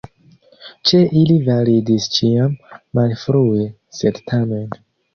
[0.91, 2.57] Ĉe ili validis ĉiam:
[3.01, 3.71] "malfrue,
[4.03, 4.71] sed tamen".